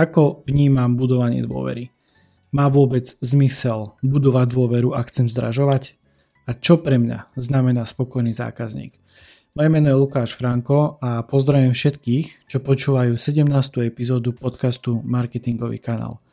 [0.00, 1.92] Ako vnímam budovanie dôvery?
[2.56, 5.92] Má vôbec zmysel budovať dôveru, ak chcem zdražovať?
[6.48, 8.96] A čo pre mňa znamená spokojný zákazník?
[9.52, 13.44] Moje meno je Lukáš Franko a pozdravím všetkých, čo počúvajú 17.
[13.84, 16.24] epizódu podcastu Marketingový kanál.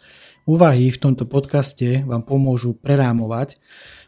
[0.48, 3.60] Úvahy v tomto podcaste vám pomôžu prerámovať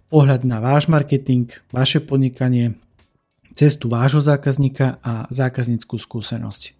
[0.08, 2.80] pohľad na váš marketing, vaše podnikanie,
[3.60, 6.79] cestu vášho zákazníka a zákazníckú skúsenosť.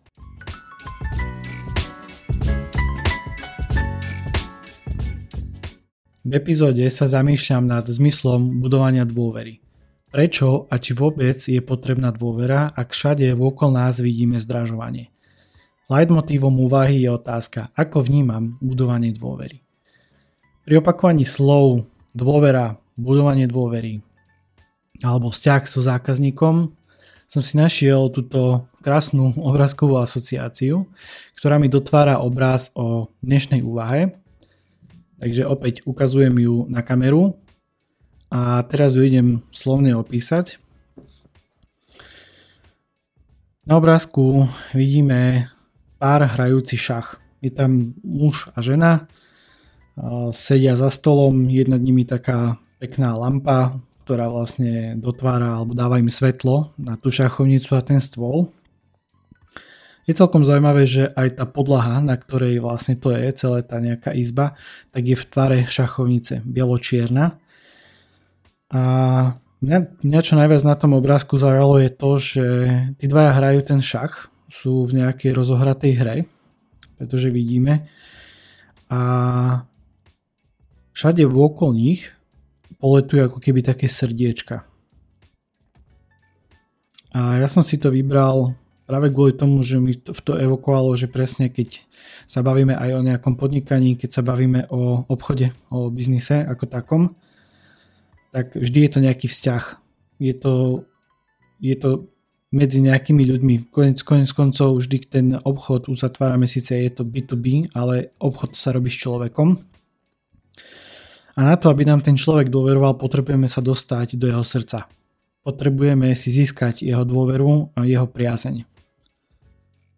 [6.30, 9.66] V epizóde sa zamýšľam nad zmyslom budovania dôvery.
[10.14, 15.10] Prečo a či vôbec je potrebná dôvera, ak všade vôkol nás vidíme zdražovanie?
[15.90, 19.66] Leitmotívom úvahy je otázka, ako vnímam budovanie dôvery.
[20.70, 24.06] Pri opakovaní slov dôvera, budovanie dôvery
[25.02, 26.78] alebo vzťah so zákazníkom
[27.26, 30.86] som si našiel túto krásnu obrázkovú asociáciu,
[31.42, 34.14] ktorá mi dotvára obraz o dnešnej úvahe
[35.20, 37.36] Takže opäť ukazujem ju na kameru
[38.32, 40.56] a teraz ju idem slovne opísať.
[43.68, 45.52] Na obrázku vidíme
[46.00, 47.20] pár hrajúci šach.
[47.44, 49.12] Je tam muž a žena,
[50.32, 53.76] sedia za stolom, je nad nimi taká pekná lampa,
[54.08, 58.50] ktorá vlastne dotvára alebo dáva im svetlo na tú šachovnicu a ten stôl.
[60.10, 64.10] Je celkom zaujímavé, že aj tá podlaha, na ktorej vlastne to je, celá tá nejaká
[64.18, 64.58] izba,
[64.90, 67.38] tak je v tvare šachovnice, bieločierna.
[68.74, 68.82] A
[69.62, 72.46] mňa, mňa čo najviac na tom obrázku zaujalo je to, že
[72.98, 76.18] tí dvaja hrajú ten šach, sú v nejakej rozohratej hre,
[76.98, 77.86] pretože vidíme.
[78.90, 79.00] A
[80.98, 82.10] všade vôkol nich
[82.82, 84.66] poletujú ako keby také srdiečka.
[87.14, 88.58] A ja som si to vybral
[88.90, 91.78] práve kvôli tomu, že mi to, to evokovalo, že presne keď
[92.26, 97.04] sa bavíme aj o nejakom podnikaní, keď sa bavíme o obchode, o biznise ako takom,
[98.34, 99.64] tak vždy je to nejaký vzťah.
[100.18, 100.86] Je to,
[101.62, 102.10] je to
[102.50, 103.56] medzi nejakými ľuďmi.
[103.70, 108.90] Konec, konec koncov vždy ten obchod uzatvárame, síce je to B2B, ale obchod sa robí
[108.90, 109.58] s človekom.
[111.38, 114.90] A na to, aby nám ten človek dôveroval, potrebujeme sa dostať do jeho srdca.
[115.46, 118.79] Potrebujeme si získať jeho dôveru a jeho priazeň.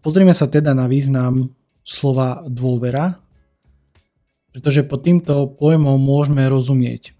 [0.01, 1.53] Pozrieme sa teda na význam
[1.85, 3.21] slova dôvera,
[4.49, 7.13] pretože pod týmto pojmom môžeme rozumieť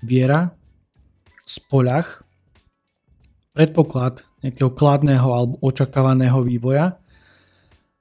[0.00, 0.56] viera,
[1.44, 2.24] spoľah,
[3.52, 6.96] predpoklad nejakého kladného alebo očakávaného vývoja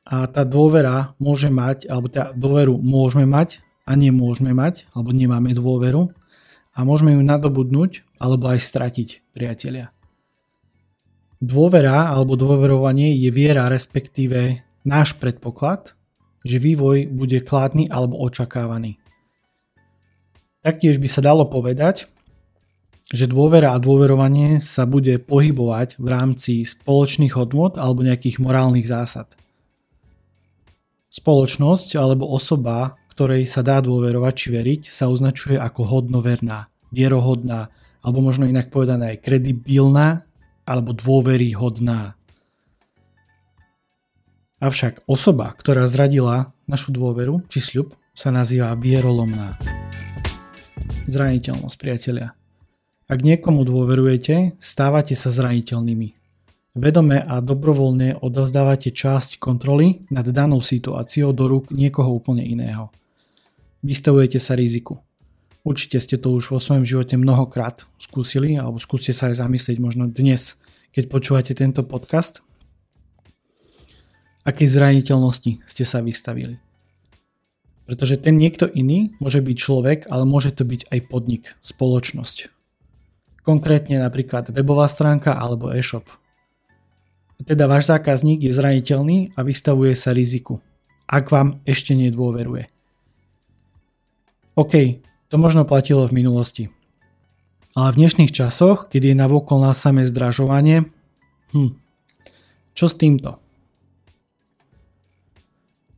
[0.08, 5.52] a tá dôvera môže mať, alebo tá dôveru môžeme mať a nemôžeme mať, alebo nemáme
[5.52, 6.12] dôveru
[6.72, 9.95] a môžeme ju nadobudnúť alebo aj stratiť, priatelia.
[11.44, 15.92] Dôvera alebo dôverovanie je viera, respektíve náš predpoklad,
[16.46, 19.02] že vývoj bude kladný alebo očakávaný.
[20.66, 22.10] Taktiež by sa dalo povedať,
[23.14, 29.30] že dôvera a dôverovanie sa bude pohybovať v rámci spoločných hodnot alebo nejakých morálnych zásad.
[31.14, 37.70] Spoločnosť alebo osoba, ktorej sa dá dôverovať či veriť, sa označuje ako hodnoverná, vierohodná
[38.02, 40.25] alebo možno inak povedané aj kredibilná
[40.66, 42.18] alebo dôveryhodná.
[44.60, 49.54] Avšak osoba, ktorá zradila našu dôveru či sľub, sa nazýva vierolomná.
[51.06, 52.34] Zraniteľnosť, priatelia.
[53.06, 56.18] Ak niekomu dôverujete, stávate sa zraniteľnými.
[56.76, 62.90] Vedome a dobrovoľne odovzdávate časť kontroly nad danou situáciou do rúk niekoho úplne iného.
[63.86, 65.05] Vystavujete sa riziku.
[65.66, 70.06] Určite ste to už vo svojom živote mnohokrát skúsili, alebo skúste sa aj zamyslieť možno
[70.06, 70.62] dnes,
[70.94, 72.46] keď počúvate tento podcast.
[74.46, 76.62] Akej zraniteľnosti ste sa vystavili?
[77.90, 82.54] Pretože ten niekto iný môže byť človek, ale môže to byť aj podnik, spoločnosť.
[83.42, 86.06] Konkrétne napríklad webová stránka alebo e-shop.
[87.42, 90.62] Teda váš zákazník je zraniteľný a vystavuje sa riziku,
[91.10, 92.70] ak vám ešte nedôveruje.
[94.56, 95.02] OK,
[95.36, 96.72] to možno platilo v minulosti.
[97.76, 100.88] Ale v dnešných časoch, keď je navokol nás samé zdražovanie,
[101.52, 101.76] hm,
[102.72, 103.36] čo s týmto?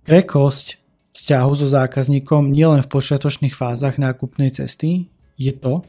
[0.10, 0.82] Krekosť
[1.14, 5.86] vzťahu so zákazníkom nielen v počiatočných fázach nákupnej cesty je to,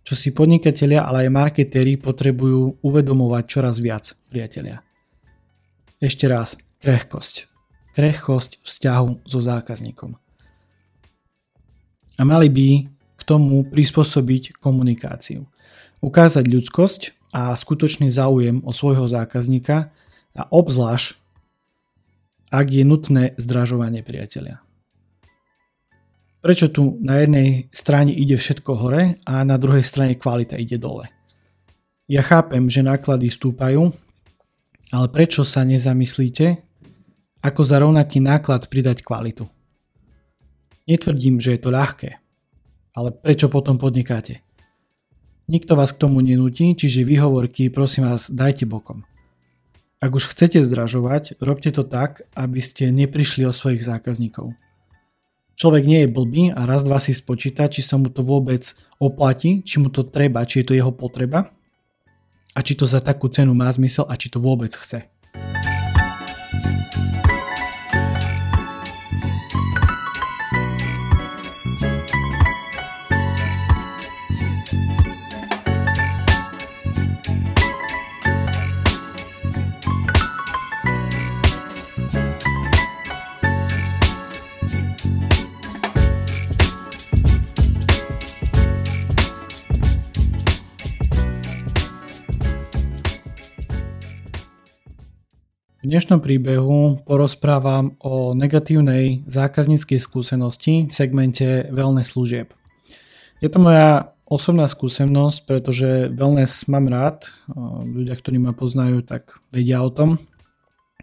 [0.00, 4.80] čo si podnikatelia, ale aj marketéri potrebujú uvedomovať čoraz viac, priatelia.
[6.00, 7.44] Ešte raz, krehkosť.
[7.92, 10.16] Krehkosť vzťahu so zákazníkom
[12.16, 12.68] a mali by
[13.16, 15.44] k tomu prispôsobiť komunikáciu.
[16.00, 19.92] Ukázať ľudskosť a skutočný záujem o svojho zákazníka
[20.36, 21.26] a obzvlášť
[22.50, 24.62] ak je nutné zdražovanie priateľia.
[26.40, 31.10] Prečo tu na jednej strane ide všetko hore a na druhej strane kvalita ide dole?
[32.06, 33.90] Ja chápem, že náklady stúpajú,
[34.94, 36.62] ale prečo sa nezamyslíte,
[37.42, 39.50] ako za rovnaký náklad pridať kvalitu?
[40.86, 42.22] Netvrdím, že je to ľahké,
[42.94, 44.46] ale prečo potom podnikáte?
[45.50, 49.02] Nikto vás k tomu nenutí, čiže výhovorky prosím vás dajte bokom.
[49.98, 54.54] Ak už chcete zdražovať, robte to tak, aby ste neprišli o svojich zákazníkov.
[55.58, 58.62] Človek nie je blbý a raz dva si spočíta, či sa mu to vôbec
[59.02, 61.50] oplatí, či mu to treba, či je to jeho potreba
[62.54, 65.10] a či to za takú cenu má zmysel a či to vôbec chce.
[96.06, 102.54] Dnešnom príbehu porozprávam o negatívnej zákazníckej skúsenosti v segmente wellness služieb.
[103.42, 107.26] Je to moja osobná skúsenosť, pretože wellness mám rád.
[107.82, 110.22] Ľudia, ktorí ma poznajú, tak vedia o tom.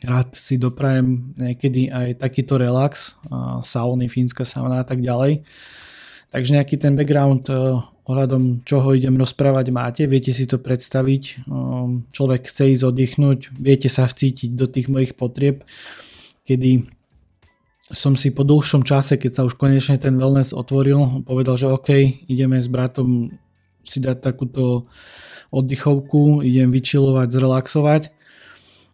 [0.08, 3.20] Rád si doprajem niekedy aj takýto relax,
[3.60, 5.44] sauny, fínska sauna a tak ďalej.
[6.34, 7.46] Takže nejaký ten background
[8.04, 13.88] ohľadom čoho idem rozprávať máte, viete si to predstaviť, ehm, človek chce ísť oddychnúť, viete
[13.88, 15.64] sa vcítiť do tých mojich potrieb,
[16.44, 16.84] kedy
[17.94, 21.90] som si po dlhšom čase, keď sa už konečne ten wellness otvoril, povedal, že OK,
[22.28, 23.32] ideme s bratom
[23.84, 24.88] si dať takúto
[25.52, 28.04] oddychovku, idem vyčilovať, zrelaxovať.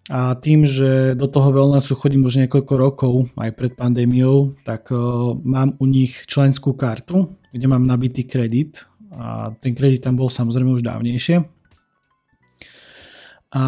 [0.09, 5.37] A tým, že do toho wellnessu chodím už niekoľko rokov, aj pred pandémiou, tak uh,
[5.45, 10.73] mám u nich členskú kartu, kde mám nabitý kredit a ten kredit tam bol samozrejme
[10.73, 11.45] už dávnejšie.
[13.49, 13.63] A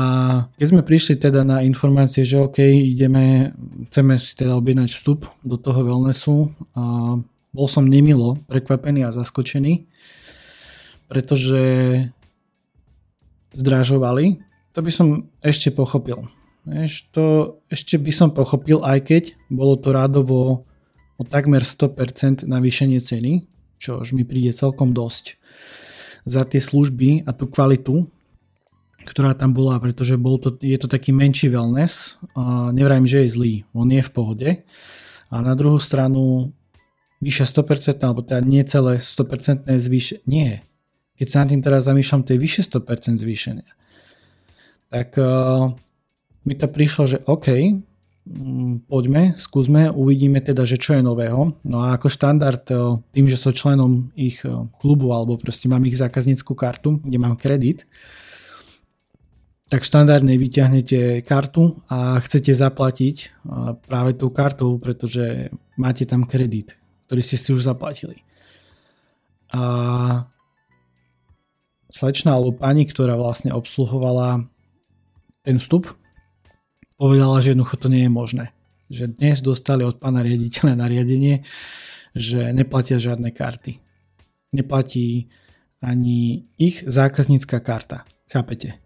[0.62, 3.54] keď sme prišli teda na informácie, že OK, ideme,
[3.90, 7.18] chceme si teda objednať vstup do toho wellnessu, a
[7.54, 9.90] bol som nemilo prekvapený a zaskočený,
[11.10, 11.62] pretože
[13.58, 15.08] zdrážovali, to by som
[15.44, 16.28] ešte pochopil.
[16.62, 20.70] Vieš, to ešte by som pochopil, aj keď bolo to rádovo
[21.18, 23.50] o takmer 100% navýšenie ceny,
[23.82, 25.42] čo už mi príde celkom dosť
[26.26, 28.06] za tie služby a tú kvalitu,
[29.02, 32.22] ktorá tam bola, pretože bol to, je to taký menší wellness.
[32.38, 34.50] A nevrajím, že je zlý, on je v pohode.
[35.34, 36.54] A na druhú stranu
[37.18, 40.22] vyše 100%, alebo teda nie celé 100% zvýšenie.
[40.30, 40.62] Nie.
[41.18, 43.66] Keď sa nad tým teraz zamýšľam, to je vyše 100% zvýšenie.
[44.92, 45.72] Tak uh,
[46.44, 47.48] mi to prišlo, že OK,
[48.22, 51.58] Mm, poďme, skúsme, uvidíme teda, že čo je nového.
[51.66, 55.82] No a ako štandard, e, tým, že som členom ich e, klubu alebo proste mám
[55.90, 57.90] ich zákaznícku kartu, kde mám kredit,
[59.74, 63.48] tak štandardne vyťahnete kartu a chcete zaplatiť
[63.88, 65.48] práve tou kartou, pretože
[65.80, 66.76] máte tam kredit,
[67.08, 68.20] ktorý ste si už zaplatili.
[69.56, 70.28] A
[71.88, 74.52] slečna alebo pani, ktorá vlastne obsluhovala
[75.42, 75.90] ten vstup,
[76.98, 78.46] povedala, že jednoducho to nie je možné.
[78.94, 81.42] Že dnes dostali od pána riaditeľa nariadenie,
[82.14, 83.82] že neplatia žiadne karty.
[84.54, 85.32] Neplatí
[85.82, 88.06] ani ich zákaznícka karta.
[88.30, 88.78] Chápete?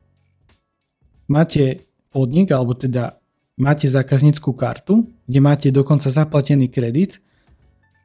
[1.28, 3.20] Máte podnik, alebo teda
[3.60, 7.20] máte zákaznícku kartu, kde máte dokonca zaplatený kredit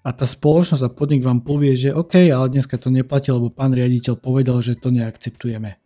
[0.01, 3.77] a tá spoločnosť a podnik vám povie, že OK, ale dneska to neplatí, lebo pán
[3.77, 5.77] riaditeľ povedal, že to neakceptujeme.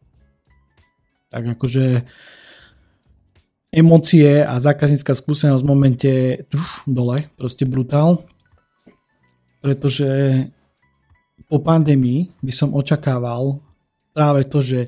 [1.29, 2.07] Tak akože
[3.75, 6.13] emócie a zákaznícka skúsenosť v momente
[6.47, 8.23] truf, dole, proste brutál.
[9.59, 10.09] Pretože
[11.51, 13.59] po pandémii by som očakával
[14.15, 14.81] práve to, že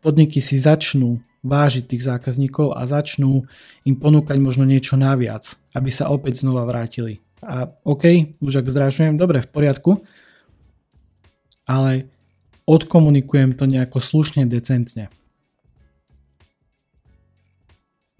[0.00, 3.44] podniky si začnú vážiť tých zákazníkov a začnú
[3.84, 7.20] im ponúkať možno niečo naviac, aby sa opäť znova vrátili.
[7.40, 10.04] A OK, už ak zdražujem, dobre, v poriadku,
[11.64, 12.12] ale
[12.68, 15.08] odkomunikujem to nejako slušne, decentne.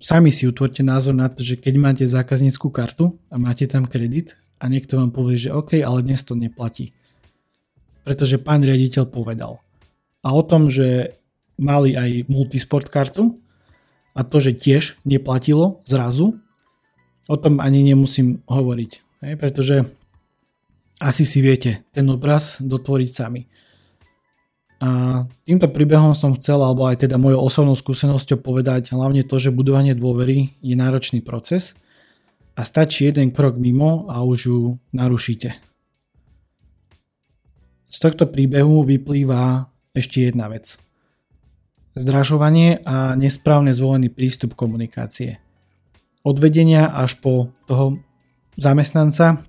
[0.01, 4.35] Sami si utvorte názor na to, že keď máte zákazníckú kartu a máte tam kredit
[4.57, 6.97] a niekto vám povie, že OK, ale dnes to neplatí.
[8.03, 9.61] Pretože pán riaditeľ povedal.
[10.25, 11.21] A o tom, že
[11.61, 13.37] mali aj multisport kartu
[14.17, 16.41] a to, že tiež neplatilo zrazu,
[17.29, 19.23] o tom ani nemusím hovoriť.
[19.37, 19.85] Pretože
[21.01, 23.47] asi si viete ten obraz dotvoriť sami.
[24.81, 29.53] A týmto príbehom som chcel, alebo aj teda mojou osobnou skúsenosťou povedať hlavne to, že
[29.53, 31.77] budovanie dôvery je náročný proces
[32.57, 34.61] a stačí jeden krok mimo a už ju
[34.97, 35.53] narušíte.
[37.91, 40.81] Z tohto príbehu vyplýva ešte jedna vec.
[41.93, 45.43] Zdražovanie a nesprávne zvolený prístup komunikácie.
[46.25, 48.01] Od vedenia až po toho
[48.57, 49.45] zamestnanca,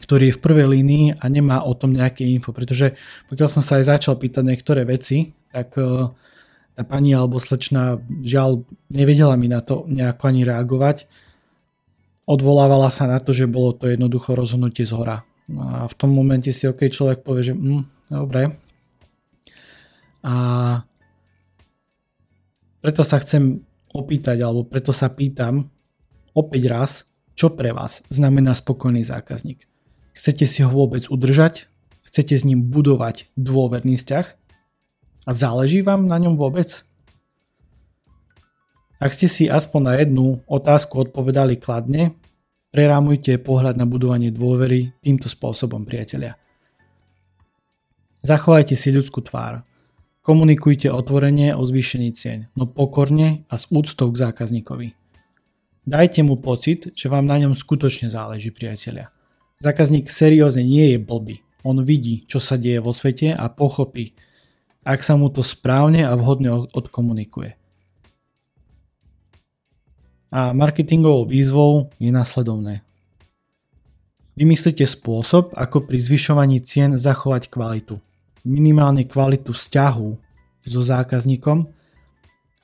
[0.00, 2.50] ktorý je v prvej línii a nemá o tom nejaké info.
[2.50, 2.98] Pretože
[3.30, 6.10] pokiaľ som sa aj začal pýtať niektoré veci, tak e,
[6.74, 11.06] tá pani alebo slečna žiaľ nevedela mi na to nejako ani reagovať
[12.24, 15.24] odvolávala sa na to, že bolo to jednoducho rozhodnutie z hora.
[15.60, 18.48] A v tom momente si OK človek povie, že mm, dobre.
[20.24, 20.34] A
[22.80, 23.60] preto sa chcem
[23.92, 25.68] opýtať, alebo preto sa pýtam
[26.32, 26.90] opäť raz,
[27.36, 29.68] čo pre vás znamená spokojný zákazník.
[30.14, 31.66] Chcete si ho vôbec udržať?
[32.06, 34.26] Chcete s ním budovať dôverný vzťah?
[35.26, 36.86] A záleží vám na ňom vôbec?
[39.02, 42.14] Ak ste si aspoň na jednu otázku odpovedali kladne,
[42.70, 46.38] prerámujte pohľad na budovanie dôvery týmto spôsobom, priatelia.
[48.24, 49.66] Zachovajte si ľudskú tvár.
[50.24, 54.96] Komunikujte otvorene o zvýšení cien, no pokorne a s úctou k zákazníkovi.
[55.84, 59.13] Dajte mu pocit, že vám na ňom skutočne záleží, priatelia.
[59.62, 61.44] Zákazník seriózne nie je blbý.
[61.62, 64.16] On vidí, čo sa deje vo svete a pochopí,
[64.84, 67.56] ak sa mu to správne a vhodne odkomunikuje
[70.34, 72.82] a marketingovou výzvou je nasledovné.
[74.34, 78.02] Vymyslite spôsob, ako pri zvyšovaní cien zachovať kvalitu.
[78.42, 80.08] Minimálne kvalitu vzťahu
[80.66, 81.70] so zákazníkom,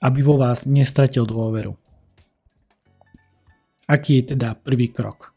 [0.03, 1.79] aby vo vás nestratil dôveru.
[3.87, 5.31] Aký je teda prvý krok?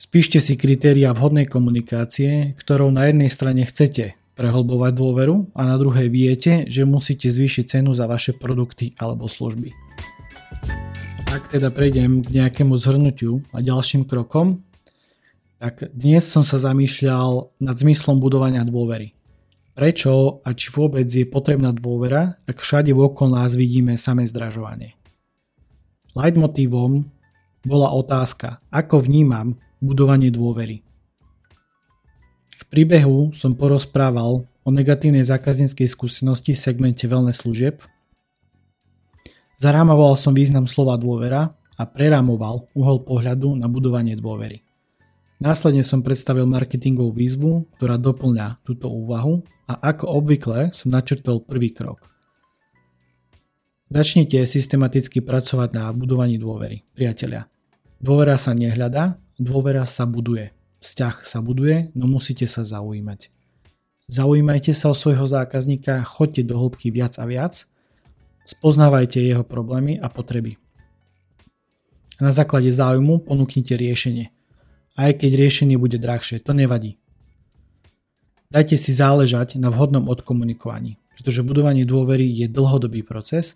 [0.00, 6.08] Spíšte si kritéria vhodnej komunikácie, ktorou na jednej strane chcete prehlbovať dôveru a na druhej
[6.08, 9.76] viete, že musíte zvýšiť cenu za vaše produkty alebo služby.
[11.28, 14.64] Ak teda prejdem k nejakému zhrnutiu a ďalším krokom,
[15.60, 19.12] tak dnes som sa zamýšľal nad zmyslom budovania dôvery.
[19.76, 24.96] Prečo a či vôbec je potrebná dôvera, ak všade okolo nás vidíme samé zdražovanie.
[26.16, 27.04] Leitmotívom
[27.68, 30.84] bola otázka, ako vnímam budovanie dôvery.
[32.60, 37.80] V príbehu som porozprával o negatívnej zákazníckej skúsenosti v segmente veľné služieb
[39.60, 44.64] Zarámoval som význam slova dôvera a prerámoval uhol pohľadu na budovanie dôvery.
[45.36, 51.76] Následne som predstavil marketingovú výzvu, ktorá doplňa túto úvahu a ako obvykle som načrtol prvý
[51.76, 52.00] krok.
[53.92, 57.44] Začnite systematicky pracovať na budovaní dôvery, priatelia.
[58.00, 60.52] Dôvera sa nehľadá, dôvera sa buduje.
[60.84, 63.32] Vzťah sa buduje, no musíte sa zaujímať.
[64.06, 67.64] Zaujímajte sa o svojho zákazníka, choďte do hĺbky viac a viac
[68.50, 70.58] Spoznávajte jeho problémy a potreby.
[72.18, 74.34] Na základe záujmu ponúknite riešenie.
[74.98, 76.98] Aj keď riešenie bude drahšie, to nevadí.
[78.50, 83.54] Dajte si záležať na vhodnom odkomunikovaní, pretože budovanie dôvery je dlhodobý proces,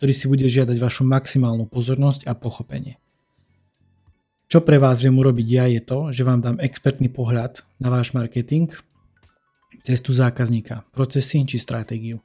[0.00, 2.96] ktorý si bude žiadať vašu maximálnu pozornosť a pochopenie.
[4.50, 8.10] Čo pre vás viem urobiť ja je to, že vám dám expertný pohľad na váš
[8.10, 8.66] marketing,
[9.86, 12.18] cestu zákazníka, procesy či stratégiu.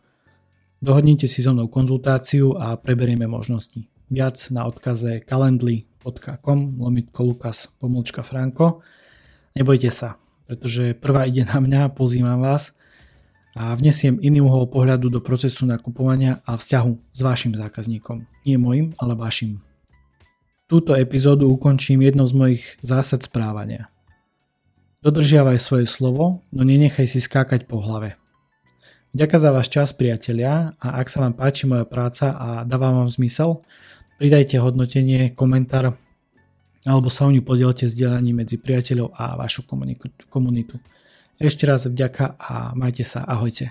[0.82, 3.78] Dohodnite si so mnou konzultáciu a preberieme možnosti.
[4.10, 8.82] Viac na odkaze calendly.com lomitko lukas pomlčka franko.
[9.54, 10.18] Nebojte sa,
[10.50, 12.74] pretože prvá ide na mňa, pozývam vás
[13.54, 18.26] a vnesiem iný uhol pohľadu do procesu nakupovania a vzťahu s vašim zákazníkom.
[18.50, 19.65] Nie môjim, ale vašim.
[20.66, 23.86] Túto epizódu ukončím jednou z mojich zásad správania.
[25.06, 28.18] Dodržiavaj svoje slovo, no nenechaj si skákať po hlave.
[29.14, 33.14] Ďakujem za váš čas, priatelia, a ak sa vám páči moja práca a dáva vám
[33.14, 33.62] zmysel,
[34.18, 35.94] pridajte hodnotenie, komentár
[36.82, 39.70] alebo sa o ňu podielte sdielaním medzi priateľov a vašu
[40.34, 40.82] komunitu.
[41.38, 43.70] Ešte raz vďaka a majte sa, ahojte.